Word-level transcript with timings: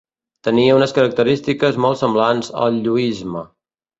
Tenia 0.45 0.77
unes 0.77 0.95
característiques 0.97 1.77
molt 1.85 2.01
semblants 2.01 2.51
al 2.65 2.83
lluïsme. 2.87 3.47